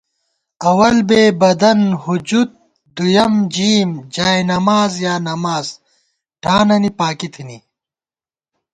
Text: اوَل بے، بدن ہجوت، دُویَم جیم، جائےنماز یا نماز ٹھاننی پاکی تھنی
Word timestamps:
اوَل 0.69 0.95
بے، 1.07 1.21
بدن 1.41 1.79
ہجوت، 2.03 2.51
دُویَم 2.95 3.33
جیم، 3.53 3.89
جائےنماز 4.13 4.93
یا 5.05 5.13
نماز 5.27 5.65
ٹھاننی 6.41 6.91
پاکی 6.99 7.29
تھنی 7.33 7.57